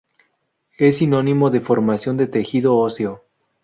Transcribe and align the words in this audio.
Es 0.79 0.97
sinónimo 0.97 1.51
de 1.51 1.61
formación 1.61 2.17
de 2.17 2.25
tejido 2.25 2.75
óseo. 2.75 3.21